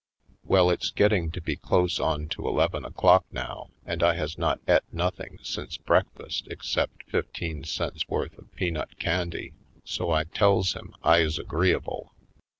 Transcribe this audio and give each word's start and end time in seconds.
Well, 0.43 0.71
it's 0.71 0.89
getting 0.89 1.29
to 1.29 1.39
be 1.41 1.55
close 1.55 1.99
onto 1.99 2.47
eleven 2.47 2.83
o'clock 2.85 3.23
now 3.31 3.69
and 3.85 4.01
I 4.01 4.15
has 4.15 4.35
not 4.35 4.59
et 4.67 4.83
nothing 4.91 5.37
since 5.43 5.77
breakfast 5.77 6.47
except 6.47 7.07
fifteen 7.11 7.63
cents' 7.65 8.09
worth 8.09 8.35
of 8.39 8.51
pea 8.55 8.71
nut 8.71 8.97
candy, 8.97 9.53
so 9.85 10.09
I 10.09 10.23
tells 10.23 10.73
him 10.73 10.95
I 11.03 11.19
is 11.19 11.37
agreeable. 11.37 12.15